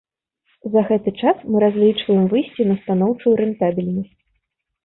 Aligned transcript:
За 0.75 0.81
гэты 0.91 1.11
час 1.21 1.37
мы 1.55 1.61
разлічваем 1.65 2.25
выйсці 2.31 2.67
на 2.71 2.75
станоўчую 2.81 3.33
рэнтабельнасць. 3.43 4.13